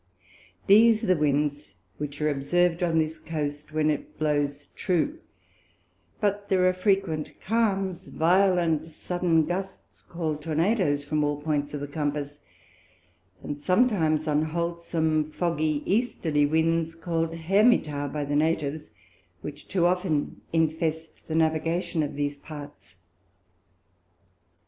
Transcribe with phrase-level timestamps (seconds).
[0.65, 5.19] These are the Winds which are observ'd on this Coast when it blows true,
[6.19, 11.87] but there are frequent Calms, violent sudden Gusts call'd Tornado's, from all Points of the
[11.87, 12.39] Compass,
[13.43, 18.89] and sometimes unwholsome foggy Easterly Winds, call'd Hermitaa by the Natives,
[19.41, 22.95] which too often infest the Navigation of these parts.